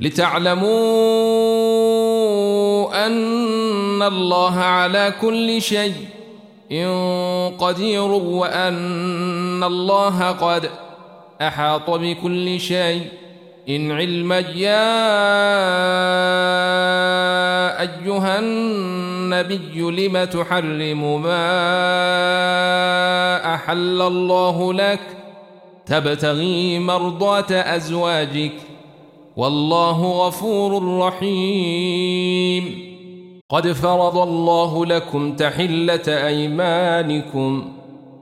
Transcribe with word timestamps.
لتعلموا 0.00 0.66
أن 3.06 4.02
الله 4.02 4.58
على 4.58 5.14
كل 5.20 5.62
شيء 5.62 5.94
قدير 7.58 8.02
وأن 8.10 9.64
الله 9.64 10.30
قد 10.30 10.70
أحاط 11.42 11.90
بكل 11.90 12.60
شيء. 12.60 13.06
إن 13.68 13.92
علم 13.92 14.32
يا 14.32 14.86
أيها 17.80 18.38
النبي 18.38 19.80
لم 19.80 20.24
تحرم 20.24 21.22
ما 21.22 21.64
أحل 23.54 24.02
الله 24.02 24.72
لك؟ 24.72 25.00
تبتغي 25.86 26.78
مرضات 26.78 27.52
أزواجك. 27.52 28.52
والله 29.36 30.26
غفور 30.26 30.98
رحيم. 30.98 32.86
قد 33.48 33.72
فرض 33.72 34.18
الله 34.18 34.86
لكم 34.86 35.32
تحلة 35.32 36.26
أيمانكم 36.26 37.64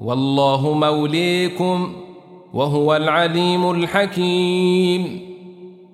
والله 0.00 0.72
موليكم 0.72 1.92
وهو 2.54 2.96
العليم 2.96 3.70
الحكيم. 3.70 5.20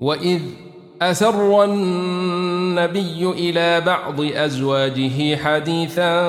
وإذ 0.00 0.40
أسر 1.02 1.64
النبي 1.64 3.30
إلى 3.30 3.80
بعض 3.80 4.20
أزواجه 4.20 5.36
حديثا 5.36 6.28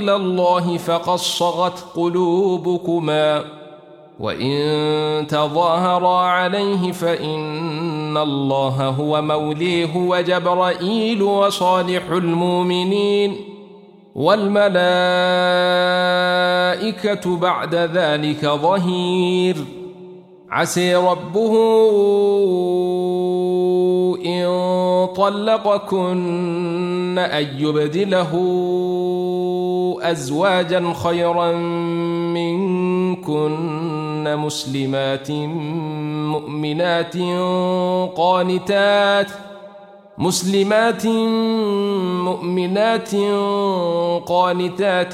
إلى 0.00 0.16
الله 0.16 0.76
فقد 0.76 1.18
صغت 1.18 1.84
قلوبكما 1.96 3.44
وإن 4.20 5.26
تظاهرا 5.26 6.18
عليه 6.18 6.92
فإن 6.92 8.16
الله 8.16 8.88
هو 8.88 9.22
موليه 9.22 9.96
وجبرائيل 9.96 11.22
وصالح 11.22 12.10
المؤمنين 12.10 13.36
والملائكة 14.14 14.66
بعد 17.36 17.74
ذلك 17.74 18.46
ظهير. 18.46 19.56
عسي 20.50 20.94
ربه 20.94 21.52
إن 24.26 24.46
طلقكن 25.16 27.18
أن 27.18 27.46
يبدله 27.58 28.32
أزواجا 30.02 30.92
خيرا 31.02 31.52
منكن 32.32 33.56
مسلمات 34.36 35.30
مؤمنات 36.30 37.16
قانتات 38.16 39.30
مسلمات 40.20 41.06
مؤمنات 42.26 43.14
قانتات 44.26 45.12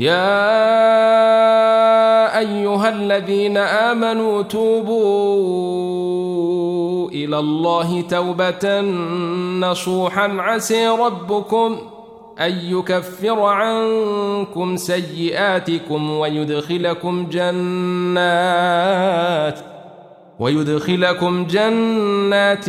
يا 0.00 0.38
أيها 2.38 2.88
الذين 2.88 3.56
آمنوا 3.56 4.42
توبوا 4.42 5.00
إلى 7.10 7.38
الله 7.38 8.00
توبة 8.00 8.80
نصوحا 9.60 10.28
عسي 10.38 10.88
ربكم 10.88 11.78
أن 12.40 12.52
يكفر 12.52 13.40
عنكم 13.40 14.76
سيئاتكم 14.76 16.10
ويدخلكم 16.10 17.26
جنات 17.30 18.30
ويدخلكم 20.38 21.46
جنات 21.46 22.64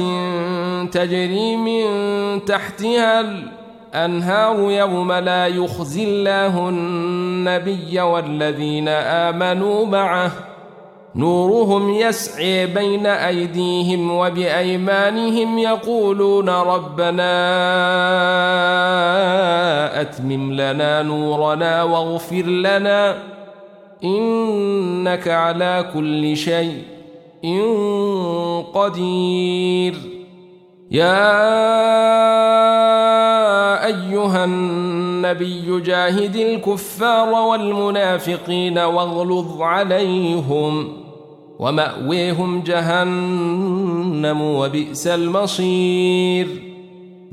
تجري 0.94 1.58
من 1.58 1.86
تحتها 2.46 3.61
أنهار 3.94 4.72
يوم 4.72 5.12
لا 5.12 5.48
يخزي 5.48 6.04
الله 6.04 6.70
النبي 6.70 8.02
والذين 8.02 8.88
آمنوا 8.88 9.86
معه. 9.86 10.32
نورهم 11.16 11.90
يسعي 11.90 12.68
بين 12.68 13.06
أيديهم 13.06 14.12
وبأيمانهم 14.12 15.58
يقولون 15.58 16.50
ربنا 16.50 17.32
أتمم 20.02 20.54
لنا 20.54 21.02
نورنا 21.02 21.84
واغفر 21.84 22.46
لنا. 22.46 23.18
إنك 24.04 25.28
على 25.28 25.90
كل 25.94 26.38
شيء 26.38 26.84
قدير. 28.74 29.96
يا 30.92 31.52
أيها 33.92 34.46
النبي 34.46 35.82
جاهد 35.82 36.36
الكفار 36.36 37.30
والمنافقين 37.30 38.78
واغلظ 38.78 39.62
عليهم 39.62 40.98
ومأويهم 41.60 42.62
جهنم 42.62 44.42
وبئس 44.42 45.08
المصير. 45.08 46.48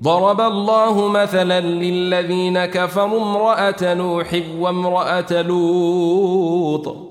ضرب 0.03 0.41
الله 0.41 1.09
مثلا 1.09 1.61
للذين 1.61 2.65
كفروا 2.65 3.23
امرأة 3.23 3.95
نوح 3.95 4.43
وامرأة 4.59 5.43
لوط. 5.43 7.08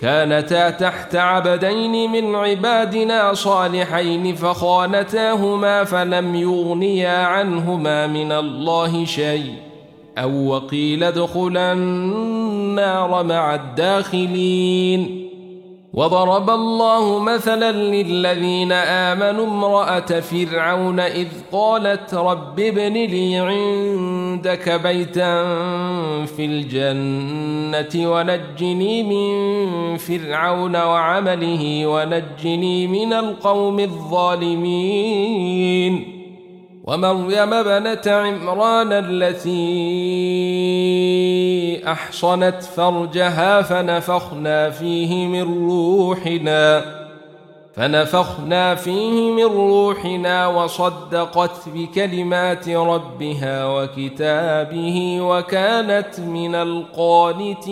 كانتا 0.00 0.70
تحت 0.70 1.16
عبدين 1.16 2.10
من 2.10 2.34
عبادنا 2.34 3.34
صالحين 3.34 4.34
فخانتاهما 4.34 5.84
فلم 5.84 6.34
يغنيا 6.34 7.18
عنهما 7.18 8.06
من 8.06 8.32
الله 8.32 9.04
شيء. 9.04 9.52
أو 10.18 10.46
وقيل 10.46 11.04
ادخلا 11.04 11.72
النار 11.72 13.24
مع 13.24 13.54
الداخلين. 13.54 15.27
وضرب 15.92 16.50
الله 16.50 17.18
مثلا 17.18 17.72
للذين 17.72 18.72
آمنوا 18.72 19.46
امرأة 19.46 20.20
فرعون 20.20 21.00
إذ 21.00 21.28
قالت 21.52 22.14
رب 22.14 22.60
ابن 22.60 22.92
لي 22.92 23.36
عندك 23.36 24.80
بيتا 24.82 25.44
في 26.24 26.44
الجنة 26.44 28.10
ونجني 28.12 29.02
من 29.02 29.96
فرعون 29.96 30.76
وعمله 30.76 31.86
ونجني 31.86 32.86
من 32.86 33.12
القوم 33.12 33.80
الظالمين 33.80 35.18
ومريم 36.84 37.50
بنت 37.50 38.08
عمران 38.08 38.92
التي 38.92 40.57
أحصنت 41.92 42.62
فرجها 42.62 43.62
فنفخنا 43.62 44.70
فيه 44.70 45.26
من 45.26 45.68
روحنا 45.68 46.84
فنفخنا 47.74 48.74
فيه 48.74 49.30
من 49.30 49.44
روحنا 49.44 50.46
وصدقت 50.46 51.68
بكلمات 51.74 52.68
ربها 52.68 53.66
وكتابه 53.66 55.18
وكانت 55.20 56.20
من 56.20 56.54
القانتين. 56.54 57.68